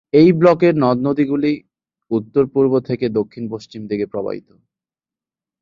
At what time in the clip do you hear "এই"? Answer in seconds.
0.13-0.29